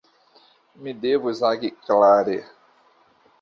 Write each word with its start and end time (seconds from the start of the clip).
Mi 0.81 0.93
devus 1.03 1.41
agi 1.51 1.71
klare. 1.85 2.39